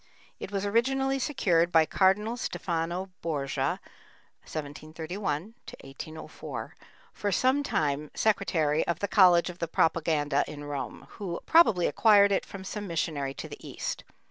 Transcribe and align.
It 0.39 0.51
was 0.51 0.65
originally 0.65 1.19
secured 1.19 1.71
by 1.71 1.85
Cardinal 1.85 2.35
Stefano 2.35 3.11
Borgia 3.21 3.79
(1731 4.41 5.53
1804), 5.83 6.75
for 7.13 7.31
some 7.31 7.61
time 7.61 8.09
secretary 8.15 8.87
of 8.87 8.97
the 8.97 9.07
College 9.07 9.51
of 9.51 9.59
the 9.59 9.67
Propaganda 9.67 10.43
in 10.47 10.63
Rome, 10.63 11.05
who 11.19 11.39
probably 11.45 11.85
acquired 11.85 12.31
it 12.31 12.47
from 12.47 12.63
some 12.63 12.87
missionary 12.87 13.35
to 13.35 13.47
the 13.47 13.59
East. 13.69 14.03